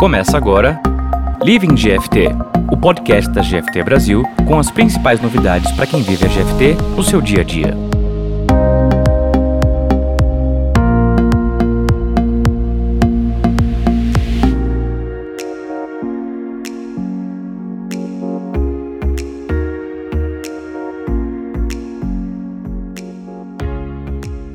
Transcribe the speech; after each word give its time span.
Começa 0.00 0.34
agora 0.34 0.80
Living 1.42 1.74
GFT, 1.74 2.28
o 2.72 2.76
podcast 2.78 3.30
da 3.32 3.42
GFT 3.42 3.82
Brasil 3.84 4.22
com 4.48 4.58
as 4.58 4.70
principais 4.70 5.20
novidades 5.20 5.70
para 5.72 5.86
quem 5.86 6.00
vive 6.00 6.24
a 6.24 6.28
GFT 6.28 6.74
no 6.96 7.02
seu 7.02 7.20
dia 7.20 7.42
a 7.42 7.44
dia. 7.44 7.89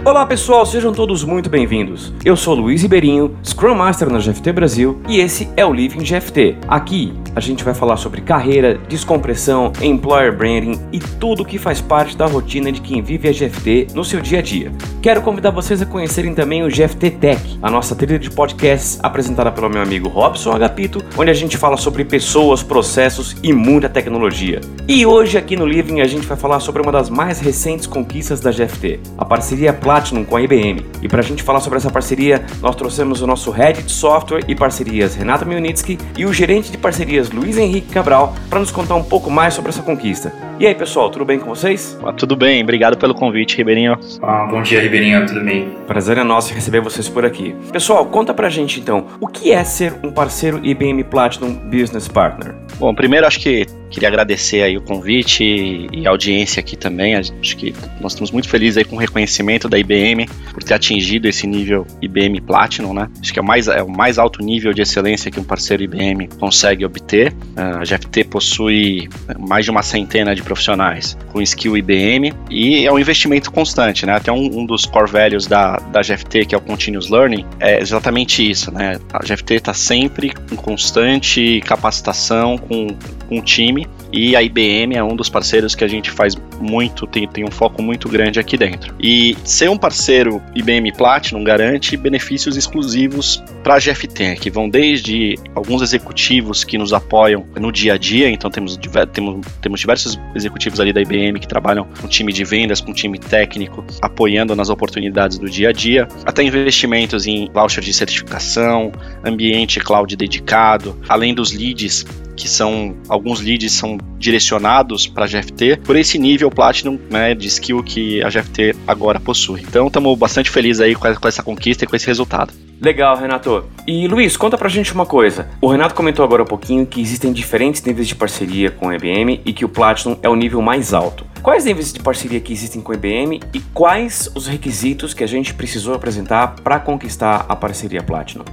Olá 0.05 0.23
pessoal, 0.23 0.63
sejam 0.67 0.93
todos 0.93 1.23
muito 1.23 1.49
bem-vindos. 1.49 2.13
Eu 2.23 2.37
sou 2.37 2.53
Luiz 2.53 2.83
Ribeirinho, 2.83 3.35
Scrum 3.43 3.73
Master 3.73 4.07
na 4.07 4.19
GFT 4.19 4.53
Brasil 4.53 5.01
e 5.09 5.17
esse 5.17 5.49
é 5.57 5.65
o 5.65 5.73
Living 5.73 6.03
GFT. 6.03 6.57
Aqui 6.67 7.11
a 7.35 7.41
gente 7.41 7.63
vai 7.63 7.73
falar 7.73 7.97
sobre 7.97 8.21
carreira, 8.21 8.79
descompressão, 8.87 9.73
employer 9.81 10.35
branding 10.35 10.79
e 10.91 10.99
tudo 10.99 11.43
que 11.43 11.59
faz 11.59 11.81
parte 11.81 12.15
da 12.15 12.25
rotina 12.25 12.71
de 12.71 12.79
quem 12.79 13.01
vive 13.01 13.27
a 13.27 13.31
GFT 13.31 13.87
no 13.93 14.05
seu 14.05 14.21
dia 14.21 14.39
a 14.39 14.41
dia. 14.41 14.71
Quero 15.01 15.21
convidar 15.21 15.51
vocês 15.51 15.81
a 15.81 15.85
conhecerem 15.85 16.33
também 16.33 16.63
o 16.63 16.67
GFT 16.67 17.11
Tech, 17.11 17.59
a 17.61 17.69
nossa 17.69 17.93
trilha 17.95 18.17
de 18.17 18.31
podcasts 18.31 18.99
apresentada 19.03 19.51
pelo 19.51 19.69
meu 19.69 19.81
amigo 19.81 20.07
Robson 20.07 20.51
Agapito, 20.51 21.03
onde 21.17 21.29
a 21.29 21.33
gente 21.33 21.57
fala 21.57 21.77
sobre 21.77 22.05
pessoas, 22.05 22.63
processos 22.63 23.35
e 23.43 23.51
muita 23.51 23.89
tecnologia. 23.89 24.61
E 24.87 25.05
hoje 25.05 25.37
aqui 25.37 25.55
no 25.55 25.65
Living 25.65 25.99
a 26.01 26.07
gente 26.07 26.25
vai 26.25 26.37
falar 26.37 26.59
sobre 26.59 26.81
uma 26.81 26.91
das 26.91 27.09
mais 27.09 27.39
recentes 27.39 27.85
conquistas 27.85 28.39
da 28.39 28.51
GFT, 28.51 28.99
a 29.17 29.25
parceria 29.25 29.73
Platinum 29.73 30.23
com 30.23 30.37
a 30.37 30.41
IBM. 30.41 30.85
E 31.01 31.07
para 31.07 31.19
a 31.19 31.23
gente 31.23 31.43
falar 31.43 31.59
sobre 31.59 31.77
essa 31.77 31.91
parceria, 31.91 32.43
nós 32.61 32.75
trouxemos 32.75 33.21
o 33.21 33.27
nosso 33.27 33.51
Head 33.51 33.83
de 33.83 33.91
Software 33.91 34.43
e 34.47 34.55
Parcerias 34.55 35.15
Renato 35.15 35.45
Milnitsky 35.45 35.97
e 36.17 36.25
o 36.25 36.33
gerente 36.33 36.71
de 36.71 36.77
parcerias 36.77 37.24
Luiz 37.29 37.57
Henrique 37.57 37.93
Cabral 37.93 38.33
para 38.49 38.59
nos 38.59 38.71
contar 38.71 38.95
um 38.95 39.03
pouco 39.03 39.29
mais 39.29 39.53
sobre 39.53 39.69
essa 39.69 39.81
conquista. 39.81 40.33
E 40.59 40.65
aí, 40.65 40.73
pessoal, 40.73 41.09
tudo 41.09 41.25
bem 41.25 41.39
com 41.39 41.47
vocês? 41.47 41.97
Ah, 42.03 42.13
tudo 42.13 42.35
bem, 42.35 42.63
obrigado 42.63 42.97
pelo 42.97 43.13
convite, 43.13 43.57
Ribeirinho. 43.57 43.97
Ah, 44.21 44.47
bom 44.49 44.61
dia, 44.61 44.79
Ribeirinho, 44.79 45.25
tudo 45.25 45.41
bem? 45.41 45.69
Prazer 45.87 46.17
é 46.17 46.23
nosso 46.23 46.53
receber 46.53 46.81
vocês 46.81 47.09
por 47.09 47.25
aqui. 47.25 47.55
Pessoal, 47.71 48.05
conta 48.05 48.33
pra 48.33 48.49
gente 48.49 48.79
então, 48.79 49.07
o 49.19 49.27
que 49.27 49.51
é 49.51 49.63
ser 49.63 49.93
um 50.03 50.11
parceiro 50.11 50.59
IBM 50.63 51.03
Platinum 51.03 51.53
Business 51.53 52.07
Partner? 52.07 52.55
Bom, 52.77 52.93
primeiro 52.93 53.27
acho 53.27 53.39
que 53.39 53.65
queria 53.89 54.09
agradecer 54.09 54.61
aí 54.61 54.77
o 54.77 54.81
convite 54.81 55.43
e 55.91 56.07
a 56.07 56.09
audiência 56.09 56.59
aqui 56.59 56.75
também. 56.75 57.15
Acho 57.15 57.31
que 57.57 57.73
nós 58.01 58.13
estamos 58.13 58.31
muito 58.31 58.47
felizes 58.49 58.77
aí 58.77 58.85
com 58.85 58.95
o 58.95 58.99
reconhecimento 58.99 59.67
da 59.67 59.77
IBM 59.77 60.27
por 60.53 60.63
ter 60.63 60.73
atingido 60.73 61.27
esse 61.27 61.47
nível 61.47 61.85
IBM 62.01 62.41
Platinum, 62.41 62.93
né? 62.93 63.09
Acho 63.19 63.33
que 63.33 63.39
é 63.39 63.41
o 63.41 63.45
mais, 63.45 63.67
é 63.67 63.81
o 63.81 63.89
mais 63.89 64.17
alto 64.17 64.43
nível 64.43 64.73
de 64.73 64.81
excelência 64.81 65.31
que 65.31 65.39
um 65.39 65.43
parceiro 65.43 65.83
IBM 65.83 66.27
consegue 66.39 66.85
obter. 66.85 67.33
A 67.55 67.83
GFT 67.83 68.25
possui 68.25 69.09
mais 69.39 69.65
de 69.65 69.71
uma 69.71 69.83
centena 69.83 70.35
de 70.35 70.41
profissionais 70.41 71.17
com 71.31 71.41
skill 71.41 71.77
IBM 71.77 72.33
e 72.49 72.85
é 72.85 72.91
um 72.91 72.99
investimento 72.99 73.51
constante, 73.51 74.05
né? 74.05 74.13
Até 74.13 74.31
um, 74.31 74.59
um 74.59 74.65
dos 74.65 74.85
core 74.85 75.09
values 75.09 75.47
da, 75.47 75.77
da 75.77 76.01
GFT, 76.01 76.45
que 76.45 76.55
é 76.55 76.57
o 76.57 76.61
Continuous 76.61 77.09
Learning, 77.09 77.45
é 77.59 77.81
exatamente 77.81 78.49
isso, 78.49 78.71
né? 78.71 78.99
A 79.13 79.19
GFT 79.19 79.55
está 79.55 79.73
sempre 79.73 80.33
em 80.51 80.55
constante 80.55 81.61
capacitação 81.65 82.57
com, 82.57 82.87
com 83.25 83.39
o 83.39 83.41
time. 83.41 83.87
E 84.11 84.35
a 84.35 84.41
IBM 84.41 84.95
é 84.95 85.03
um 85.03 85.15
dos 85.15 85.29
parceiros 85.29 85.75
que 85.75 85.83
a 85.83 85.87
gente 85.87 86.09
faz 86.11 86.35
muito, 86.59 87.07
tem, 87.07 87.27
tem 87.27 87.43
um 87.43 87.51
foco 87.51 87.81
muito 87.81 88.09
grande 88.09 88.39
aqui 88.39 88.57
dentro. 88.57 88.95
E 88.99 89.37
ser 89.43 89.69
um 89.69 89.77
parceiro 89.77 90.41
IBM 90.55 90.91
Platinum 90.91 91.43
garante 91.43 91.95
benefícios 91.97 92.57
exclusivos 92.57 93.43
para 93.63 93.75
a 93.75 93.79
GFT, 93.79 94.35
que 94.35 94.49
vão 94.49 94.69
desde 94.69 95.35
alguns 95.53 95.81
executivos 95.81 96.63
que 96.63 96.77
nos 96.77 96.93
apoiam 96.93 97.45
no 97.59 97.71
dia 97.71 97.93
a 97.93 97.97
dia, 97.97 98.29
então 98.29 98.49
temos, 98.49 98.77
temos, 99.11 99.45
temos 99.61 99.79
diversos 99.79 100.19
executivos 100.35 100.79
ali 100.79 100.93
da 100.93 101.01
IBM 101.01 101.39
que 101.39 101.47
trabalham 101.47 101.87
com 101.99 102.07
time 102.07 102.31
de 102.31 102.43
vendas, 102.43 102.79
com 102.81 102.93
time 102.93 103.17
técnico, 103.17 103.83
apoiando 104.01 104.55
nas 104.55 104.69
oportunidades 104.69 105.37
do 105.37 105.49
dia 105.49 105.69
a 105.69 105.71
dia, 105.71 106.07
até 106.25 106.43
investimentos 106.43 107.25
em 107.25 107.49
voucher 107.51 107.83
de 107.83 107.93
certificação, 107.93 108.91
ambiente 109.23 109.79
cloud 109.79 110.15
dedicado, 110.15 110.97
além 111.07 111.33
dos 111.33 111.51
leads 111.51 112.05
que 112.35 112.49
são 112.49 112.95
alguns 113.07 113.39
leads 113.39 113.71
são 113.71 113.97
direcionados 114.17 115.07
para 115.07 115.25
a 115.25 115.27
GFT 115.27 115.77
por 115.83 115.95
esse 115.95 116.17
nível 116.17 116.44
Platinum 116.49 116.99
né, 117.09 117.33
de 117.33 117.47
skill 117.47 117.83
que 117.83 118.21
a 118.23 118.29
GFT 118.29 118.75
agora 118.87 119.19
possui. 119.19 119.61
Então 119.61 119.87
estamos 119.87 120.17
bastante 120.17 120.49
felizes 120.49 120.81
aí 120.81 120.95
com 120.95 121.27
essa 121.27 121.43
conquista 121.43 121.83
e 121.83 121.87
com 121.87 121.95
esse 121.95 122.07
resultado. 122.07 122.53
Legal, 122.81 123.17
Renato. 123.17 123.65
E 123.87 124.07
Luiz, 124.07 124.35
conta 124.35 124.57
pra 124.57 124.67
gente 124.67 124.93
uma 124.93 125.05
coisa. 125.05 125.47
O 125.61 125.67
Renato 125.67 125.95
comentou 125.95 126.25
agora 126.25 126.43
um 126.43 126.45
pouquinho 126.45 126.85
que 126.85 127.01
existem 127.01 127.31
diferentes 127.31 127.81
níveis 127.81 128.07
de 128.07 128.15
parceria 128.15 128.69
com 128.69 128.89
a 128.89 128.95
IBM 128.95 129.41
e 129.45 129.53
que 129.53 129.63
o 129.63 129.69
Platinum 129.69 130.17
é 130.21 130.29
o 130.29 130.35
nível 130.35 130.61
mais 130.61 130.93
alto. 130.93 131.25
Quais 131.41 131.65
níveis 131.65 131.93
de 131.93 131.99
parceria 132.01 132.39
que 132.39 132.51
existem 132.51 132.81
com 132.81 132.91
a 132.91 132.95
IBM 132.95 133.39
e 133.53 133.59
quais 133.73 134.29
os 134.35 134.47
requisitos 134.47 135.13
que 135.13 135.23
a 135.23 135.27
gente 135.27 135.53
precisou 135.53 135.93
apresentar 135.93 136.55
para 136.61 136.79
conquistar 136.79 137.45
a 137.47 137.55
parceria 137.55 138.03
Platinum? 138.03 138.43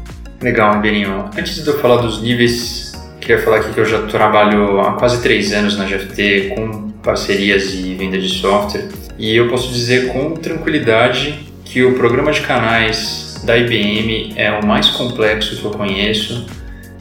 Legal, 0.40 0.74
Ribeirinho. 0.74 1.30
Antes 1.36 1.62
de 1.62 1.68
eu 1.68 1.78
falar 1.78 1.96
dos 1.96 2.22
níveis 2.22 2.92
Queria 3.22 3.38
falar 3.38 3.58
aqui 3.58 3.72
que 3.72 3.78
eu 3.78 3.84
já 3.84 4.02
trabalho 4.08 4.80
há 4.80 4.94
quase 4.94 5.22
três 5.22 5.52
anos 5.52 5.78
na 5.78 5.84
GFT 5.84 6.54
com 6.56 6.91
parcerias 7.02 7.74
e 7.74 7.94
venda 7.94 8.18
de 8.18 8.28
software 8.28 8.88
e 9.18 9.34
eu 9.36 9.48
posso 9.48 9.72
dizer 9.72 10.12
com 10.12 10.32
tranquilidade 10.32 11.40
que 11.64 11.82
o 11.82 11.94
programa 11.94 12.32
de 12.32 12.40
canais 12.40 13.40
da 13.44 13.56
IBM 13.56 14.34
é 14.36 14.50
o 14.52 14.66
mais 14.66 14.88
complexo 14.90 15.56
que 15.56 15.64
eu 15.64 15.70
conheço, 15.70 16.46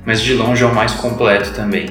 mas 0.06 0.22
de 0.22 0.34
longe 0.34 0.63
é 0.63 0.66
o 0.66 0.73
mais 0.73 0.94
completo 0.94 1.53
também. 1.53 1.88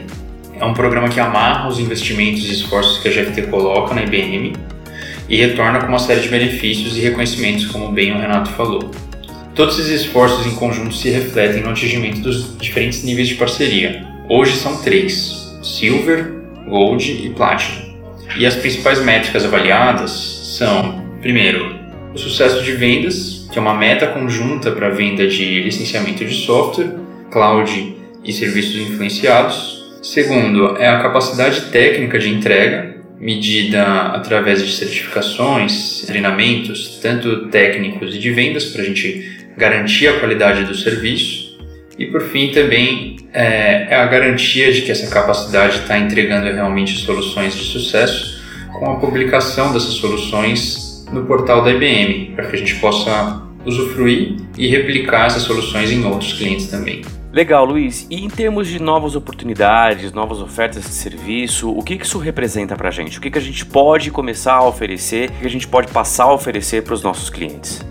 É 0.59 0.65
um 0.65 0.75
programa 0.75 1.09
que 1.09 1.21
amarra 1.21 1.69
os 1.69 1.78
investimentos 1.78 2.44
e 2.44 2.53
esforços 2.53 2.98
que 2.98 3.09
a 3.09 3.10
GFT 3.10 3.43
coloca 3.43 3.94
na 3.94 4.03
IBM 4.03 4.53
e 5.28 5.37
retorna 5.37 5.81
com 5.81 5.87
uma 5.87 5.98
série 5.98 6.21
de 6.21 6.28
benefícios 6.28 6.97
e 6.97 7.00
reconhecimentos, 7.00 7.66
como 7.66 7.92
bem 7.92 8.12
o 8.12 8.21
Renato 8.21 8.50
falou. 8.50 8.91
Todos 9.54 9.78
esses 9.78 10.03
esforços 10.03 10.47
em 10.47 10.54
conjunto 10.54 10.94
se 10.94 11.10
refletem 11.10 11.62
no 11.62 11.71
atingimento 11.71 12.21
dos 12.21 12.56
diferentes 12.59 13.03
níveis 13.03 13.28
de 13.28 13.34
parceria, 13.37 14.10
Hoje 14.32 14.54
são 14.59 14.77
três: 14.77 15.59
Silver, 15.60 16.32
Gold 16.69 17.10
e 17.10 17.31
Platinum. 17.31 17.90
E 18.36 18.46
as 18.46 18.54
principais 18.54 19.02
métricas 19.04 19.44
avaliadas 19.44 20.10
são, 20.56 21.04
primeiro, 21.20 21.78
o 22.14 22.18
sucesso 22.18 22.62
de 22.62 22.72
vendas, 22.72 23.48
que 23.52 23.58
é 23.58 23.60
uma 23.60 23.74
meta 23.74 24.06
conjunta 24.06 24.70
para 24.72 24.88
a 24.88 24.91
venda 24.91 25.26
de 25.26 25.62
licenciamento 25.62 26.24
de 26.24 26.34
software, 26.34 26.94
cloud 27.30 27.96
e 28.24 28.32
serviços 28.32 28.76
influenciados. 28.76 29.98
Segundo, 30.02 30.76
é 30.76 30.88
a 30.88 31.00
capacidade 31.00 31.62
técnica 31.66 32.18
de 32.18 32.30
entrega, 32.30 32.96
medida 33.18 33.84
através 34.14 34.64
de 34.64 34.72
certificações, 34.72 36.04
treinamentos, 36.06 36.98
tanto 37.02 37.48
técnicos 37.48 38.14
e 38.14 38.18
de 38.18 38.30
vendas, 38.30 38.64
para 38.66 38.82
a 38.82 38.84
gente 38.84 39.47
garantir 39.56 40.08
a 40.08 40.18
qualidade 40.18 40.64
do 40.64 40.74
serviço. 40.74 41.50
E 41.99 42.06
por 42.06 42.23
fim, 42.23 42.51
também 42.51 43.17
é, 43.33 43.89
é 43.91 43.95
a 43.97 44.06
garantia 44.06 44.73
de 44.73 44.83
que 44.83 44.91
essa 44.91 45.09
capacidade 45.12 45.81
está 45.81 45.99
entregando 45.99 46.53
realmente 46.53 46.97
soluções 46.99 47.55
de 47.55 47.65
sucesso 47.65 48.41
com 48.73 48.91
a 48.91 48.97
publicação 48.97 49.73
dessas 49.73 49.95
soluções 49.95 51.05
no 51.12 51.25
portal 51.27 51.62
da 51.62 51.71
IBM, 51.71 52.33
para 52.34 52.47
que 52.47 52.56
a 52.56 52.59
gente 52.59 52.77
possa 52.77 53.43
usufruir 53.65 54.37
e 54.56 54.69
replicar 54.69 55.27
essas 55.27 55.43
soluções 55.43 55.91
em 55.91 56.05
outros 56.05 56.33
clientes 56.33 56.69
também. 56.69 57.03
Legal, 57.33 57.65
Luiz. 57.65 58.07
E 58.11 58.25
em 58.25 58.28
termos 58.28 58.67
de 58.67 58.83
novas 58.83 59.15
oportunidades, 59.15 60.12
novas 60.12 60.41
ofertas 60.41 60.83
de 60.83 60.91
serviço, 60.91 61.71
o 61.71 61.83
que 61.83 61.95
isso 61.95 62.19
representa 62.19 62.75
para 62.75 62.89
a 62.89 62.91
gente? 62.91 63.19
O 63.19 63.21
que 63.21 63.39
a 63.39 63.41
gente 63.41 63.65
pode 63.65 64.11
começar 64.11 64.55
a 64.55 64.67
oferecer, 64.67 65.31
o 65.31 65.33
que 65.34 65.47
a 65.47 65.51
gente 65.51 65.69
pode 65.69 65.93
passar 65.93 66.25
a 66.25 66.33
oferecer 66.33 66.83
para 66.83 66.95
os 66.95 67.03
nossos 67.03 67.31
clientes? 67.31 67.84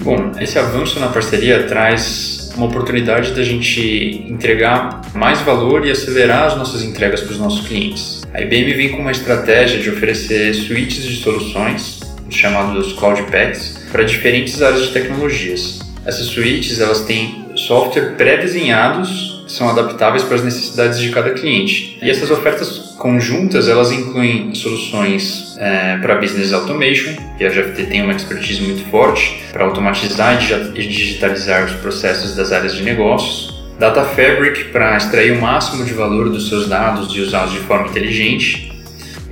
Bom, 0.00 0.32
esse 0.40 0.58
avanço 0.58 0.98
na 1.00 1.08
parceria 1.08 1.64
traz 1.64 2.47
uma 2.58 2.66
oportunidade 2.66 3.32
da 3.32 3.42
gente 3.44 4.26
entregar 4.28 5.00
mais 5.14 5.40
valor 5.42 5.86
e 5.86 5.90
acelerar 5.92 6.44
as 6.44 6.56
nossas 6.56 6.82
entregas 6.82 7.20
para 7.20 7.32
os 7.32 7.38
nossos 7.38 7.66
clientes. 7.66 8.22
A 8.34 8.42
IBM 8.42 8.74
vem 8.74 8.88
com 8.90 8.98
uma 8.98 9.12
estratégia 9.12 9.80
de 9.80 9.88
oferecer 9.88 10.52
suítes 10.52 11.04
de 11.04 11.16
soluções, 11.16 12.00
chamados 12.28 12.92
Cloud 12.94 13.22
Packs, 13.30 13.86
para 13.92 14.02
diferentes 14.02 14.60
áreas 14.60 14.88
de 14.88 14.92
tecnologias. 14.92 15.78
Essas 16.04 16.26
suítes 16.26 16.80
elas 16.80 17.02
têm 17.02 17.46
software 17.54 18.16
pré-desenhados 18.16 19.38
são 19.48 19.68
adaptáveis 19.70 20.22
para 20.24 20.36
as 20.36 20.44
necessidades 20.44 21.00
de 21.00 21.10
cada 21.10 21.30
cliente. 21.30 21.98
E 22.02 22.10
essas 22.10 22.30
ofertas 22.30 22.87
conjuntas, 22.98 23.68
elas 23.68 23.92
incluem 23.92 24.54
soluções 24.54 25.56
é, 25.58 25.96
para 25.98 26.16
business 26.16 26.52
automation, 26.52 27.14
que 27.38 27.44
a 27.44 27.48
GFT 27.48 27.86
tem 27.86 28.02
uma 28.02 28.12
expertise 28.12 28.60
muito 28.60 28.84
forte 28.90 29.40
para 29.52 29.64
automatizar 29.64 30.38
e 30.74 30.86
digitalizar 30.86 31.64
os 31.64 31.72
processos 31.74 32.34
das 32.34 32.52
áreas 32.52 32.74
de 32.74 32.82
negócios. 32.82 33.56
Data 33.78 34.02
Fabric 34.02 34.64
para 34.72 34.96
extrair 34.96 35.32
o 35.32 35.40
máximo 35.40 35.84
de 35.84 35.94
valor 35.94 36.28
dos 36.28 36.48
seus 36.48 36.68
dados 36.68 37.14
e 37.14 37.20
usá-los 37.20 37.52
de 37.52 37.60
forma 37.60 37.86
inteligente. 37.88 38.72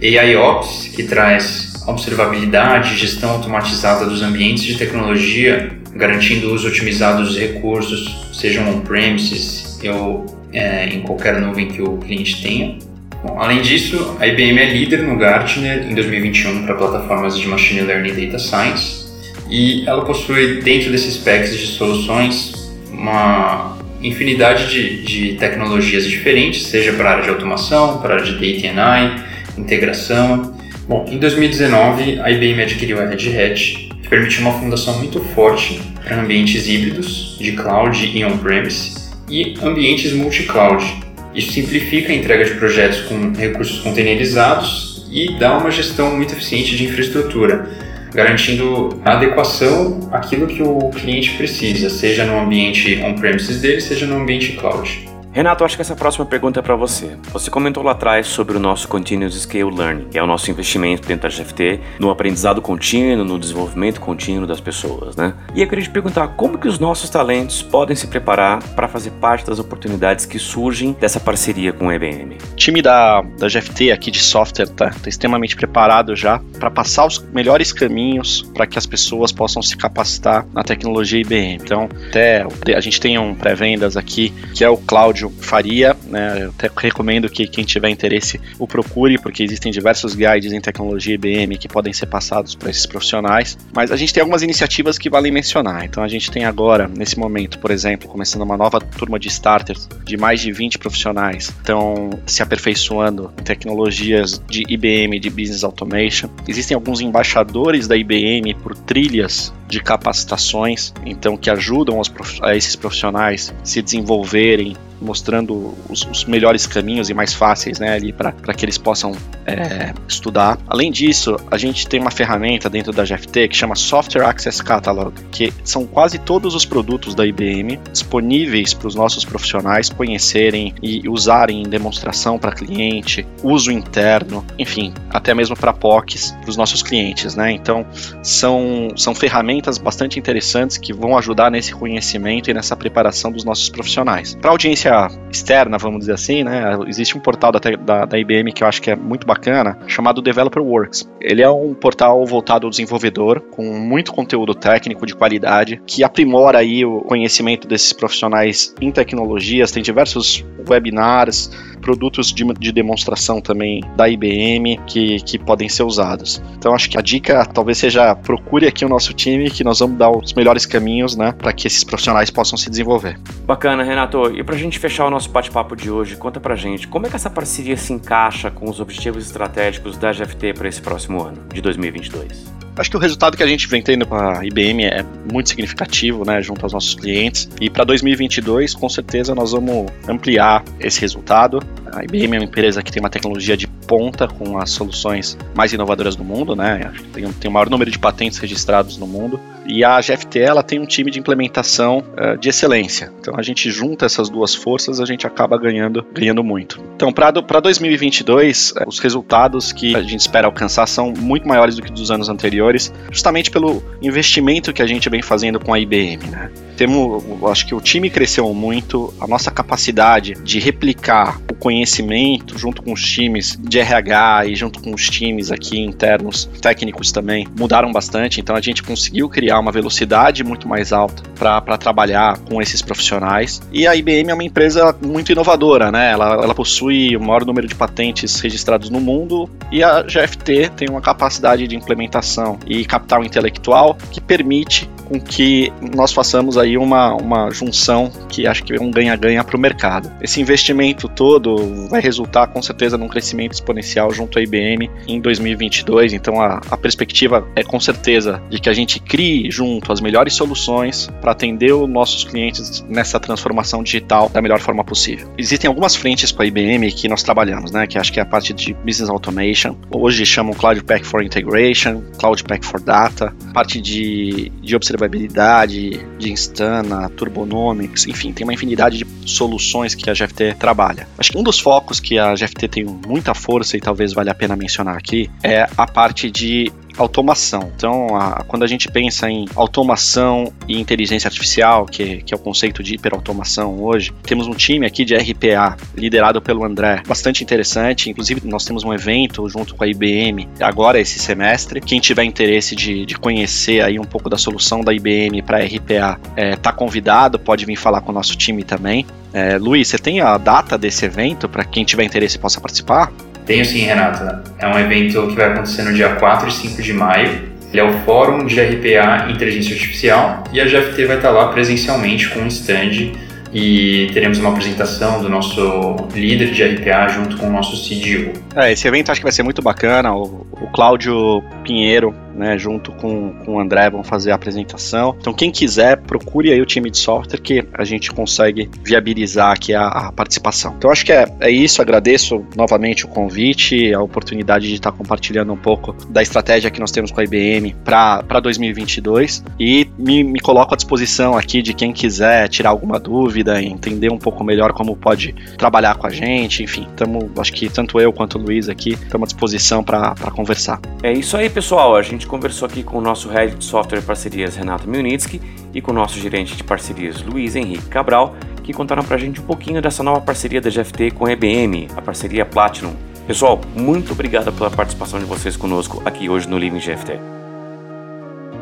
AIOps, 0.01 0.93
que 0.95 1.03
traz 1.03 1.83
observabilidade 1.87 2.95
e 2.95 2.97
gestão 2.97 3.31
automatizada 3.31 4.07
dos 4.07 4.23
ambientes 4.23 4.63
de 4.63 4.79
tecnologia, 4.79 5.73
garantindo 5.95 6.49
o 6.49 6.55
uso 6.55 6.69
otimizado 6.69 7.25
dos 7.25 7.37
recursos, 7.37 8.31
sejam 8.33 8.69
on-premises 8.69 9.81
ou 9.85 10.27
é, 10.53 10.87
em 10.87 11.01
qualquer 11.03 11.41
nuvem 11.41 11.69
que 11.69 11.83
o 11.83 11.97
cliente 11.97 12.43
tenha. 12.43 12.79
Bom, 13.27 13.41
além 13.41 13.61
disso, 13.61 14.17
a 14.21 14.27
IBM 14.27 14.61
é 14.61 14.73
líder 14.73 15.03
no 15.03 15.17
Gartner 15.17 15.85
em 15.91 15.95
2021 15.95 16.65
para 16.65 16.77
plataformas 16.77 17.37
de 17.37 17.49
Machine 17.49 17.81
Learning 17.81 18.11
e 18.11 18.27
Data 18.27 18.39
Science 18.39 19.07
e 19.51 19.85
ela 19.85 20.05
possui 20.05 20.61
dentro 20.63 20.93
desses 20.93 21.17
packs 21.17 21.59
de 21.59 21.67
soluções 21.67 22.53
uma 22.93 23.77
infinidade 24.01 24.71
de, 24.71 25.03
de 25.03 25.37
tecnologias 25.39 26.07
diferentes, 26.07 26.67
seja 26.67 26.93
para 26.93 27.09
a 27.09 27.13
área 27.15 27.25
de 27.25 27.31
automação, 27.31 27.99
para 27.99 28.15
a 28.15 28.19
área 28.19 28.33
de 28.33 28.61
Data 28.61 28.81
AI, 28.81 29.25
integração. 29.59 30.57
Bom, 30.87 31.05
em 31.11 31.19
2019 31.19 32.21
a 32.21 32.31
IBM 32.31 32.63
adquiriu 32.63 33.01
a 33.01 33.07
Red 33.07 33.37
Hat, 33.37 33.89
que 34.03 34.09
permitiu 34.09 34.43
uma 34.43 34.53
fundação 34.53 34.99
muito 34.99 35.19
forte 35.35 35.81
para 36.05 36.21
ambientes 36.21 36.69
híbridos 36.69 37.37
de 37.41 37.53
cloud 37.53 38.09
e 38.15 38.25
on-premise 38.25 39.11
e 39.29 39.55
ambientes 39.61 40.13
multi-cloud. 40.13 41.07
Isso 41.37 41.53
simplifica 41.53 42.11
a 42.11 42.17
entrega 42.17 42.47
de 42.47 42.55
projetos 42.55 43.01
com 43.03 43.31
recursos 43.35 43.81
containerizados 43.81 45.07
e 45.13 45.39
dá 45.39 45.59
uma 45.59 45.71
gestão 45.71 46.17
muito 46.17 46.33
eficiente 46.33 46.75
de 46.75 46.85
infraestrutura, 46.85 47.69
garantindo 48.15 48.99
a 49.05 49.13
adequação 49.13 50.09
àquilo 50.11 50.47
que 50.47 50.63
o 50.63 50.89
cliente 50.89 51.33
precisa, 51.37 51.91
seja 51.91 52.25
no 52.25 52.41
ambiente 52.41 53.03
on-premises 53.03 53.61
dele, 53.61 53.83
seja 53.83 54.07
no 54.07 54.17
ambiente 54.17 54.53
cloud. 54.53 55.07
Renato, 55.37 55.67
acho 55.67 55.77
que 55.77 55.83
essa 55.83 55.95
próxima 55.95 56.25
pergunta 56.25 56.61
é 56.61 56.63
para 56.63 56.75
você. 56.75 57.15
Você 57.31 57.51
comentou 57.51 57.83
lá 57.83 57.93
atrás 57.93 58.27
sobre 58.27 58.57
o 58.57 58.59
nosso 58.59 58.89
Continuous 58.89 59.35
Scale 59.35 59.71
Learning, 59.71 60.09
que 60.09 60.17
é 60.17 60.23
o 60.23 60.27
nosso 60.27 60.51
investimento 60.51 61.07
dentro 61.07 61.29
da 61.29 61.37
GFT 61.37 61.79
no 62.01 62.09
aprendizado 62.09 62.63
contínuo, 62.63 63.23
no 63.23 63.39
desenvolvimento 63.39 64.01
contínuo 64.01 64.47
das 64.47 64.61
pessoas, 64.63 65.15
né? 65.15 65.35
E 65.55 65.61
eu 65.61 65.69
queria 65.69 65.85
te 65.85 65.91
perguntar 65.91 66.29
como 66.29 66.57
que 66.57 66.67
os 66.67 66.79
nossos 66.79 67.11
talentos 67.11 67.61
podem 67.61 67.95
se 67.95 68.07
preparar 68.07 68.63
para 68.75 68.89
fazer 68.89 69.11
parte 69.11 69.45
das 69.45 69.59
oportunidades 69.59 70.25
que 70.25 70.39
surgem 70.39 70.97
dessa 70.99 71.21
parceria 71.21 71.71
com 71.71 71.89
o 71.89 71.93
IBM. 71.93 72.39
O 72.53 72.57
time 72.57 72.81
da, 72.81 73.21
da 73.21 73.47
GFT 73.47 73.93
aqui 73.93 74.11
de 74.11 74.21
software 74.21 74.65
está 74.65 74.89
tá 74.89 75.07
extremamente 75.07 75.55
preparado 75.55 76.17
já 76.17 76.41
para 76.59 76.71
passar 76.71 77.05
os 77.05 77.19
melhores 77.19 77.75
caminhos 77.75 78.41
para 78.55 78.67
que 78.67 78.79
as 78.79 78.87
pessoas 78.87 79.33
possam 79.33 79.61
se 79.61 79.77
capacitar 79.77 80.47
na 80.55 80.65
tecnologia 80.65 81.21
IBM. 81.21 81.57
Então, 81.63 81.91
até 82.09 82.47
a 82.75 82.81
gente 82.81 82.99
tem 82.99 83.19
um 83.19 83.35
pré-vendas 83.35 83.99
aqui 83.99 84.31
que 84.55 84.65
é 84.65 84.71
o 84.71 84.79
Cláudio 84.79 85.26
faria, 85.31 85.97
né? 86.07 86.45
Eu 86.45 86.51
até 86.51 86.71
recomendo 86.77 87.29
que 87.29 87.47
quem 87.47 87.65
tiver 87.65 87.89
interesse 87.89 88.41
o 88.59 88.67
procure, 88.67 89.19
porque 89.19 89.43
existem 89.43 89.73
diversos 89.73 90.15
guides 90.15 90.53
em 90.53 90.61
tecnologia 90.61 91.15
IBM 91.15 91.57
que 91.59 91.69
podem 91.69 91.93
ser 91.93 92.07
passados 92.07 92.55
para 92.55 92.71
esses 92.71 92.87
profissionais. 92.87 93.59
Mas 93.75 93.91
a 93.91 93.97
gente 93.97 94.13
tem 94.13 94.21
algumas 94.21 94.43
iniciativas 94.43 94.99
que 94.99 95.11
valem 95.11 95.33
mencionar. 95.33 95.85
Então 95.85 96.03
a 96.03 96.09
gente 96.09 96.31
tem 96.31 96.45
agora, 96.45 96.89
nesse 96.89 97.19
momento, 97.19 97.59
por 97.59 97.71
exemplo, 97.71 98.09
começando 98.09 98.43
uma 98.43 98.57
nova 98.57 98.81
turma 98.81 99.19
de 99.19 99.29
starters 99.29 99.89
de 100.05 100.17
mais 100.17 100.41
de 100.41 100.53
20 100.53 100.79
profissionais, 100.79 101.49
estão 101.49 102.11
se 102.27 102.43
aperfeiçoando 102.43 103.33
em 103.39 103.43
tecnologias 103.43 104.43
de 104.49 104.65
IBM, 104.69 105.19
de 105.19 105.31
Business 105.31 105.65
Automation. 105.65 106.29
Existem 106.47 106.75
alguns 106.75 107.01
embaixadores 107.01 107.87
da 107.89 107.97
IBM 107.97 108.55
por 108.55 108.77
trilhas 108.77 109.53
de 109.69 109.81
capacitações, 109.81 110.93
então 111.05 111.37
que 111.37 111.51
ajudam 111.51 112.01
prof... 112.09 112.39
a 112.43 112.57
esses 112.57 112.77
profissionais 112.77 113.53
se 113.65 113.83
desenvolverem 113.83 114.77
mostrando 115.01 115.75
os, 115.89 116.07
os, 116.11 116.25
melhores 116.25 116.67
caminhos 116.67 117.11
e 117.11 117.15
mais 117.15 117.33
fáceis 117.33 117.79
né, 117.79 117.95
ali 117.95 118.13
para 118.13 118.33
que 118.33 118.65
eles 118.65 118.79
possam 118.79 119.13
é, 119.47 119.93
estudar. 120.09 120.59
Além 120.67 120.91
disso, 120.91 121.37
a 121.51 121.57
gente 121.57 121.87
tem 121.87 122.01
uma 122.01 122.11
ferramenta 122.11 122.69
dentro 122.69 122.93
da 122.93 123.05
GFT 123.05 123.49
que 123.49 123.57
chama 123.57 123.75
Software 123.75 124.25
Access 124.25 124.63
Catalog, 124.63 125.15
que 125.31 125.53
são 125.65 125.87
quase 125.87 126.19
todos 126.19 126.55
os 126.55 126.65
produtos 126.65 127.15
da 127.15 127.27
IBM 127.27 127.79
disponíveis 127.93 128.75
para 128.75 128.89
os 128.89 128.95
nossos 128.95 129.25
profissionais 129.25 129.89
conhecerem 129.89 130.75
e 130.83 131.09
usarem 131.09 131.63
em 131.63 131.69
demonstração 131.69 132.39
para 132.39 132.53
cliente, 132.53 133.27
uso 133.43 133.71
interno, 133.71 134.45
enfim, 134.59 134.93
até 135.11 135.35
mesmo 135.35 135.57
para 135.57 135.73
POCs 135.73 136.33
para 136.41 136.51
os 136.51 136.57
nossos 136.57 136.83
clientes. 136.83 137.35
Né? 137.35 137.53
Então, 137.53 137.87
são, 138.23 138.89
são 138.97 139.15
ferramentas 139.15 139.79
bastante 139.79 140.19
interessantes 140.19 140.77
que 140.77 140.93
vão 140.93 141.17
ajudar 141.17 141.51
nesse 141.51 141.73
conhecimento 141.73 142.51
e 142.51 142.55
nessa 142.55 142.77
preparação 142.77 143.31
dos 143.31 143.45
nossos 143.45 143.69
profissionais. 143.69 144.35
Para 144.41 144.51
audiência 144.51 144.87
externa, 145.31 145.79
vamos 145.79 146.01
dizer 146.01 146.13
assim, 146.13 146.43
né? 146.43 146.79
Existe 146.87 147.17
um 147.17 147.21
portal 147.21 147.53
da, 147.53 147.59
da, 147.59 148.05
da, 148.05 148.19
IBM 148.19 148.53
que 148.53 148.63
eu 148.63 148.69
acho 148.69 148.81
que 148.81 148.91
é 148.91 148.97
muito 148.97 149.27
bacana, 149.27 149.79
chamado 149.87 150.23
Developer 150.23 150.63
Works. 150.63 151.09
Ele 151.21 151.43
é 151.43 151.51
um 151.51 151.75
portal 151.75 152.25
voltado 152.25 152.67
ao 152.67 152.71
desenvolvedor, 152.71 153.41
com 153.41 153.63
muito 153.63 154.13
conteúdo 154.13 154.55
técnico 154.55 155.07
de 155.07 155.15
qualidade, 155.15 155.81
que 155.87 156.03
aprimora 156.03 156.59
aí 156.59 156.85
o 156.85 157.01
conhecimento 157.01 157.69
desses 157.69 157.93
profissionais 157.93 158.75
em 158.81 158.91
tecnologias, 158.91 159.71
tem 159.71 159.83
diversos 159.83 160.45
webinars, 160.69 161.51
produtos 161.87 162.33
de, 162.33 162.45
de 162.55 162.73
demonstração 162.73 163.41
também 163.41 163.81
da 163.97 164.09
IBM 164.09 164.77
que, 164.89 165.21
que 165.21 165.39
podem 165.39 165.69
ser 165.69 165.85
usados. 165.85 166.43
Então 166.59 166.75
acho 166.75 166.91
que 166.91 166.99
a 166.99 167.01
dica 167.01 167.47
talvez 167.47 167.79
seja 167.79 168.13
procure 168.17 168.67
aqui 168.67 168.85
o 168.85 168.89
nosso 168.89 169.15
time 169.15 169.49
que 169.49 169.63
nós 169.63 169.79
vamos 169.79 169.97
dar 169.97 170.11
os 170.11 170.35
melhores 170.35 170.67
caminhos, 170.67 171.17
né, 171.17 171.31
para 171.31 171.53
que 171.53 171.69
esses 171.69 171.85
profissionais 171.85 172.29
possam 172.29 172.59
se 172.59 172.69
desenvolver. 172.69 173.21
Bacana, 173.45 173.85
Renato. 173.85 174.37
E 174.37 174.43
para 174.43 174.57
a 174.57 174.59
gente 174.59 174.81
fechar 174.81 175.07
o 175.07 175.11
nosso 175.11 175.31
bate-papo 175.31 175.77
de 175.77 175.89
hoje, 175.89 176.17
conta 176.17 176.41
pra 176.41 176.57
gente 176.57 176.89
como 176.89 177.07
é 177.07 177.09
que 177.09 177.15
essa 177.15 177.31
parceria 177.31 177.77
se 177.77 177.93
encaixa 177.93 178.51
com 178.51 178.69
os 178.69 178.81
objetivos 178.81 179.25
estratégicos 179.25 179.97
da 179.97 180.11
GFT 180.11 180.55
para 180.55 180.69
esse 180.69 180.83
próximo 180.83 181.23
ano, 181.23 181.41
de 181.55 181.61
2022. 181.61 182.66
Acho 182.77 182.91
que 182.91 182.97
o 182.97 183.01
resultado 183.01 183.37
que 183.37 183.43
a 183.43 183.47
gente 183.47 183.67
vem 183.67 183.83
tendo 183.83 184.07
com 184.07 184.15
a 184.15 184.45
IBM 184.45 184.85
é 184.85 185.05
muito 185.33 185.49
significativo, 185.49 186.25
né, 186.27 186.43
junto 186.43 186.65
aos 186.65 186.73
nossos 186.73 186.95
clientes. 186.95 187.49
E 187.61 187.71
para 187.71 187.85
2022, 187.85 188.75
com 188.75 188.89
certeza, 188.89 189.35
nós 189.35 189.53
vamos 189.53 189.91
ampliar 190.07 190.63
esse 190.79 191.01
resultado. 191.01 191.61
A 191.93 192.05
IBM 192.05 192.37
é 192.37 192.39
uma 192.41 192.45
empresa 192.45 192.83
que 192.83 192.93
tem 192.93 193.01
uma 193.01 193.09
tecnologia 193.09 193.57
de 193.57 193.67
ponta 193.67 194.29
com 194.29 194.59
as 194.59 194.71
soluções 194.71 195.39
mais 195.55 195.73
inovadoras 195.73 196.17
do 196.17 196.25
mundo, 196.25 196.55
né? 196.55 196.93
Tem, 197.13 197.33
tem 197.33 197.51
o 197.51 197.53
maior 197.53 197.71
número 197.71 197.91
de 197.91 197.99
patentes 197.99 198.39
registrados 198.39 198.99
no 198.99 199.07
mundo. 199.07 199.41
E 199.69 199.85
a 199.85 200.01
GFT 200.01 200.39
ela 200.39 200.63
tem 200.63 200.79
um 200.79 200.87
time 200.87 201.11
de 201.11 201.19
implementação 201.19 201.99
uh, 201.99 202.39
de 202.39 202.49
excelência. 202.49 203.13
Então 203.21 203.35
a 203.37 203.43
gente 203.43 203.71
junta 203.71 204.07
essas 204.07 204.29
duas 204.29 204.55
forças, 204.55 205.01
a 205.01 205.05
gente 205.05 205.27
acaba 205.27 205.59
ganhando, 205.59 206.07
ganhando 206.13 206.43
muito. 206.43 206.81
Então 206.95 207.13
para 207.13 207.31
2022, 207.31 208.73
uh, 208.73 208.85
os 208.87 208.99
resultados 208.99 209.73
que 209.73 209.97
a 209.97 210.03
gente 210.03 210.21
espera 210.21 210.47
alcançar 210.47 210.87
são 210.87 211.13
muito 211.13 211.49
maiores 211.49 211.77
do 211.77 211.83
que 211.83 211.91
dos 211.91 212.11
anos 212.11 212.29
anteriores, 212.29 212.66
justamente 213.11 213.51
pelo 213.51 213.83
investimento 214.03 214.73
que 214.73 214.83
a 214.83 214.87
gente 214.87 215.09
vem 215.09 215.23
fazendo 215.23 215.59
com 215.59 215.73
a 215.73 215.79
IBM. 215.79 216.27
Né? 216.29 216.51
Temos, 216.77 217.25
acho 217.51 217.67
que 217.67 217.75
o 217.75 217.81
time 217.81 218.11
cresceu 218.11 218.53
muito, 218.53 219.13
a 219.21 219.27
nossa 219.27 219.51
capacidade 219.51 220.35
de 220.43 220.59
replicar 220.59 221.41
o 221.51 221.55
conhecimento 221.55 222.59
junto 222.59 222.83
com 222.83 222.93
os 222.93 223.03
times 223.03 223.59
de 223.61 223.79
RH 223.79 224.47
e 224.47 224.55
junto 224.55 224.81
com 224.81 224.95
os 224.95 225.09
times 225.09 225.51
aqui 225.51 225.81
internos, 225.81 226.49
técnicos 226.61 227.11
também, 227.13 227.47
mudaram 227.59 227.93
bastante. 227.93 228.41
Então 228.41 228.55
a 228.55 228.61
gente 228.61 228.83
conseguiu 228.83 229.29
criar 229.29 229.59
uma 229.59 229.73
velocidade 229.73 230.45
muito 230.45 230.69
mais 230.69 230.93
alta 230.93 231.23
para 231.35 231.79
trabalhar 231.79 232.39
com 232.39 232.61
esses 232.61 232.83
profissionais. 232.83 233.61
E 233.73 233.87
a 233.87 233.95
IBM 233.95 234.31
é 234.31 234.35
uma 234.35 234.45
empresa 234.45 234.97
muito 235.05 235.33
inovadora, 235.33 235.91
né? 235.91 236.13
Ela, 236.13 236.35
ela 236.35 236.55
possui 236.55 237.17
o 237.17 237.21
maior 237.21 237.45
número 237.45 237.67
de 237.67 237.75
patentes 237.75 238.39
registrados 238.41 238.91
no 238.91 239.01
mundo 239.01 239.49
e 239.71 239.83
a 239.83 240.03
GFT 240.03 240.71
tem 240.77 240.89
uma 240.89 241.01
capacidade 241.01 241.67
de 241.67 241.77
implementação 241.77 242.59
e 242.67 242.85
capital 242.85 243.25
intelectual 243.25 243.97
que 244.11 244.21
permite 244.21 244.89
com 245.07 245.21
que 245.21 245.73
nós 245.95 246.13
façamos 246.13 246.59
aí 246.59 246.77
uma, 246.77 247.15
uma 247.15 247.51
junção 247.51 248.11
que 248.29 248.47
acho 248.47 248.65
que 248.65 248.75
é 248.75 248.81
um 248.81 248.91
ganha-ganha 248.91 249.43
para 249.43 249.57
o 249.57 249.61
mercado. 249.61 250.11
Esse 250.21 250.41
investimento 250.41 251.09
todo 251.09 251.89
vai 251.89 252.01
resultar 252.01 252.49
com 252.49 252.61
certeza 252.61 252.99
num 252.99 253.09
crescimento 253.09 253.53
exponencial 253.53 254.13
junto 254.13 254.39
à 254.39 254.43
IBM 254.43 254.91
em 255.07 255.21
2022, 255.21 256.13
então 256.13 256.41
a, 256.41 256.61
a 256.71 256.77
perspectiva 256.77 257.47
é 257.55 257.63
com 257.63 257.79
certeza 257.79 258.43
de 258.51 258.61
que 258.61 258.69
a 258.69 258.73
gente 258.73 259.01
crie 259.01 259.51
junto 259.51 259.93
as 259.93 260.01
melhores 260.01 260.35
soluções 260.35 261.09
para 261.21 261.33
atender 261.33 261.73
os 261.73 261.89
nossos 261.89 262.25
clientes 262.25 262.85
nessa 262.89 263.21
transformação 263.21 263.83
digital 263.83 264.29
da 264.29 264.43
melhor 264.43 264.61
forma 264.61 264.85
possível. 264.85 265.33
Existem 265.39 265.69
algumas 265.69 265.95
frentes 265.95 266.33
com 266.33 266.43
a 266.43 266.47
IBM 266.47 266.93
que 266.93 267.09
nós 267.09 267.23
trabalhamos, 267.23 267.71
né, 267.71 267.87
que 267.87 267.99
acho 267.99 268.13
que 268.13 268.19
é 268.19 268.23
a 268.23 268.27
parte 268.27 268.53
de 268.53 268.75
Business 268.75 269.09
Automation, 269.09 269.77
hoje 269.91 270.27
chamam 270.27 270.53
Cloud 270.53 270.83
Pack 270.85 271.07
for 271.07 271.23
Integration, 271.23 272.03
Cloud 272.19 272.43
Pack 272.45 272.67
for 272.67 272.81
Data, 272.81 273.35
parte 273.53 273.81
de, 273.81 274.51
de 274.61 274.75
observação 274.75 274.96
observabilidade, 274.97 276.05
de 276.19 276.33
Instana, 276.33 277.09
Turbonomics, 277.11 278.07
enfim, 278.07 278.33
tem 278.33 278.45
uma 278.45 278.53
infinidade 278.53 278.99
de 278.99 279.07
soluções 279.29 279.95
que 279.95 280.09
a 280.11 280.13
GFT 280.13 280.55
trabalha. 280.59 281.07
Acho 281.19 281.33
que 281.33 281.39
um 281.39 281.43
dos 281.43 281.61
focos 281.61 282.01
que 282.01 282.19
a 282.19 282.35
GFT 282.35 282.69
tem 282.69 282.85
muita 282.85 283.35
força 283.35 283.77
e 283.77 283.81
talvez 283.81 284.13
valha 284.13 284.33
a 284.33 284.35
pena 284.35 284.57
mencionar 284.57 284.97
aqui 284.97 285.31
é 285.43 285.69
a 285.77 285.87
parte 285.87 286.31
de 286.31 286.73
automação. 286.97 287.71
Então, 287.77 288.17
a, 288.17 288.45
quando 288.47 288.63
a 288.63 288.67
gente 288.67 288.91
pensa 288.91 289.31
em 289.31 289.47
automação 289.55 290.53
e 290.69 290.79
inteligência 290.79 291.29
artificial, 291.29 291.87
que, 291.87 292.23
que 292.23 292.35
é 292.35 292.37
o 292.37 292.41
conceito 292.41 292.83
de 292.83 292.95
hiperautomação 292.95 293.83
hoje, 293.83 294.13
temos 294.23 294.47
um 294.47 294.55
time 294.55 294.87
aqui 294.87 295.05
de 295.05 295.15
RPA 295.15 295.77
liderado 295.95 296.41
pelo 296.41 296.65
André, 296.65 297.03
bastante 297.07 297.43
interessante. 297.43 298.11
Inclusive, 298.11 298.43
nós 298.45 298.65
temos 298.65 298.85
um 298.85 298.93
evento 298.93 299.49
junto 299.49 299.75
com 299.75 299.85
a 299.85 299.87
IBM 299.87 300.49
agora 300.61 301.01
esse 301.01 301.19
semestre. 301.19 301.81
Quem 301.81 302.01
tiver 302.01 302.25
interesse 302.25 302.75
de, 302.75 303.05
de 303.05 303.15
conhecer 303.17 303.83
aí 303.83 303.99
um 303.99 304.05
pouco 304.05 304.29
da 304.29 304.39
solução 304.39 304.81
da 304.81 304.93
IBM 304.93 305.43
para 305.43 305.59
RPA, 305.59 306.19
é, 306.37 306.57
tá 306.57 306.73
convidado, 306.73 307.39
pode 307.39 307.65
vir 307.65 307.77
falar 307.77 308.01
com 308.01 308.11
o 308.11 308.15
nosso 308.15 308.37
time 308.37 308.63
também. 308.63 309.07
É, 309.33 309.59
Luiz, 309.59 309.89
você 309.89 309.99
tem 309.99 310.21
a 310.21 310.39
data 310.39 310.79
desse 310.79 311.05
evento 311.05 311.49
para 311.49 311.65
quem 311.65 311.85
tiver 311.85 312.05
interesse 312.05 312.39
possa 312.39 312.61
participar? 312.61 313.13
Tenho 313.47 313.65
sim, 313.65 313.79
Renata. 313.79 314.43
É 314.59 314.67
um 314.67 314.79
evento 314.79 315.29
que 315.29 315.37
vai 315.37 315.53
acontecer 315.53 315.83
no 315.83 315.95
dia 315.95 316.17
4 316.17 316.49
e 316.49 316.53
5 316.53 316.83
de 316.83 316.93
maio. 316.93 317.57
Ele 317.73 317.81
é 317.81 317.85
o 317.85 317.93
Fórum 318.01 318.45
de 318.45 318.61
RPA 318.61 319.31
Inteligência 319.31 319.75
Artificial 319.75 320.45
e 320.53 320.61
a 320.61 320.65
GFT 320.65 321.05
vai 321.07 321.17
estar 321.17 321.31
lá 321.31 321.49
presencialmente 321.49 322.29
com 322.31 322.41
um 322.41 322.47
stand 322.49 323.13
e 323.53 324.11
teremos 324.13 324.39
uma 324.39 324.51
apresentação 324.51 325.23
do 325.23 325.29
nosso 325.29 325.97
líder 326.15 326.51
de 326.51 326.65
RPA 326.65 327.09
junto 327.09 327.37
com 327.37 327.47
o 327.47 327.53
nosso 327.53 327.77
CDO. 327.89 328.33
É, 328.55 328.73
esse 328.73 328.87
evento 328.87 329.11
acho 329.11 329.21
que 329.21 329.25
vai 329.25 329.33
ser 329.33 329.43
muito 329.43 329.63
bacana. 329.63 330.15
O, 330.15 330.47
o 330.53 330.67
Cláudio 330.73 331.43
Pinheiro 331.63 332.15
né, 332.37 332.59
junto 332.59 332.93
com, 332.93 333.33
com 333.45 333.55
o 333.55 333.61
André, 333.61 333.91
vão 333.91 334.05
fazer 334.05 334.31
a 334.31 334.35
apresentação. 334.35 335.17
Então, 335.19 335.33
quem 335.33 335.51
quiser, 335.51 335.97
procure 336.03 336.53
aí 336.53 336.61
o 336.61 336.67
time 336.67 336.91
de 336.91 336.99
software 336.99 337.41
que 337.41 337.67
a 337.73 337.85
gente 337.85 338.13
consegue 338.13 338.71
viabilizar 338.83 339.53
aqui 339.53 339.75
a, 339.75 339.87
a 339.87 340.13
participação. 340.13 340.75
Então, 340.77 340.91
acho 340.91 341.05
que 341.05 341.13
é, 341.13 341.27
é 341.41 341.51
isso. 341.51 341.81
Agradeço 341.83 342.45
novamente 342.57 343.05
o 343.05 343.09
convite, 343.09 343.93
a 343.93 344.01
oportunidade 344.01 344.69
de 344.69 344.75
estar 344.75 344.93
compartilhando 344.93 345.53
um 345.53 345.57
pouco 345.57 345.95
da 346.11 346.23
estratégia 346.23 346.71
que 346.71 346.81
nós 346.81 346.91
temos 346.91 347.11
com 347.11 347.21
a 347.21 347.25
IBM 347.25 347.75
para 347.85 348.41
2022 348.41 349.43
e 349.59 349.89
me, 349.99 350.23
me 350.23 350.41
coloco 350.41 350.75
à 350.75 350.77
disposição 350.77 351.37
aqui 351.37 351.63
de 351.63 351.73
quem 351.73 351.93
quiser 351.93 352.49
tirar 352.49 352.71
alguma 352.71 352.99
dúvida, 352.99 353.63
entender 353.63 354.13
um 354.13 354.19
pouco 354.19 354.45
melhor 354.45 354.73
como 354.73 354.97
pode 354.97 355.35
trabalhar 355.57 355.97
com 355.97 356.07
a 356.07 356.11
gente. 356.11 356.63
Enfim, 356.63 356.87
tamo, 356.97 357.31
acho 357.39 357.53
que 357.53 357.69
tanto 357.69 358.01
eu 358.01 358.13
quanto 358.13 358.39
o 358.39 358.43
Luiz 358.43 358.69
aqui 358.69 358.91
estamos 358.91 359.27
à 359.27 359.29
disposição 359.29 359.83
para 359.83 360.15
conversar. 360.35 360.81
É 361.03 361.13
isso 361.13 361.37
aí, 361.37 361.49
pessoal. 361.49 361.97
A 361.97 362.03
gente 362.03 362.26
gente 362.27 362.29
conversou 362.29 362.67
aqui 362.67 362.83
com 362.83 362.99
o 362.99 363.01
nosso 363.01 363.29
Head 363.29 363.55
de 363.55 363.65
Software 363.65 364.03
Parcerias, 364.03 364.57
Renato 364.57 364.89
Milnitsky, 364.89 365.41
e 365.73 365.81
com 365.81 365.93
o 365.93 365.95
nosso 365.95 366.19
gerente 366.19 366.57
de 366.57 366.65
parcerias, 366.65 367.23
Luiz 367.23 367.55
Henrique 367.55 367.87
Cabral, 367.89 368.35
que 368.65 368.73
contaram 368.73 369.05
pra 369.05 369.17
gente 369.17 369.41
um 369.41 369.45
pouquinho 369.45 369.81
dessa 369.81 370.03
nova 370.03 370.21
parceria 370.21 370.61
da 370.61 370.69
GFT 370.69 371.13
com 371.13 371.27
a 371.27 371.33
EBM, 371.33 371.87
a 371.97 372.03
parceria 372.03 372.45
Platinum. 372.45 372.95
Pessoal, 373.29 373.61
muito 373.77 374.13
obrigado 374.13 374.53
pela 374.53 374.71
participação 374.71 375.21
de 375.21 375.25
vocês 375.25 375.57
conosco 375.57 376.03
aqui 376.05 376.29
hoje 376.29 376.49
no 376.49 376.59
Living 376.59 376.81
GFT. 376.81 377.19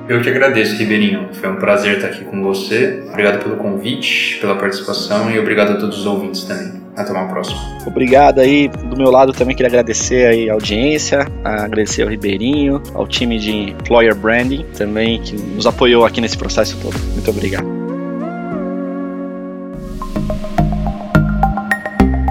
Eu 0.09 0.21
que 0.21 0.29
agradeço, 0.29 0.77
Ribeirinho. 0.77 1.31
Foi 1.33 1.49
um 1.49 1.57
prazer 1.57 1.97
estar 1.97 2.09
aqui 2.09 2.25
com 2.25 2.43
você. 2.43 3.03
Obrigado 3.09 3.43
pelo 3.43 3.57
convite, 3.57 4.39
pela 4.41 4.57
participação 4.57 5.31
e 5.31 5.39
obrigado 5.39 5.71
a 5.71 5.77
todos 5.77 6.01
os 6.01 6.07
ouvintes 6.07 6.45
também. 6.45 6.84
Até 6.97 7.13
uma 7.13 7.27
próxima. 7.27 7.61
Obrigado 7.87 8.39
aí. 8.39 8.69
Do 8.69 8.97
meu 8.97 9.11
lado 9.11 9.33
também 9.33 9.57
queria 9.57 9.69
agradecer 9.69 10.27
aí 10.27 10.49
a 10.49 10.55
audiência, 10.55 11.27
agradecer 11.43 12.03
ao 12.03 12.09
Ribeirinho, 12.09 12.81
ao 12.95 13.07
time 13.07 13.39
de 13.39 13.71
Employer 13.71 14.15
Branding 14.15 14.65
também 14.77 15.21
que 15.21 15.35
nos 15.37 15.67
apoiou 15.67 16.05
aqui 16.05 16.21
nesse 16.21 16.39
processo 16.39 16.79
todo. 16.81 16.99
Muito 17.13 17.31
obrigado. 17.31 17.67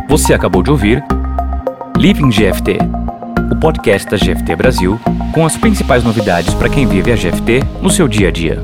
Você 0.07 0.33
acabou 0.33 0.61
de 0.61 0.69
ouvir 0.69 1.03
Living 1.97 2.29
GFT, 2.29 2.77
o 3.51 3.59
podcast 3.59 4.09
da 4.09 4.17
GFT 4.17 4.55
Brasil, 4.55 4.99
com 5.33 5.45
as 5.45 5.57
principais 5.57 6.03
novidades 6.03 6.53
para 6.53 6.69
quem 6.69 6.85
vive 6.85 7.11
a 7.11 7.15
GFT 7.15 7.61
no 7.81 7.89
seu 7.89 8.07
dia 8.07 8.27
a 8.27 8.31
dia. 8.31 8.59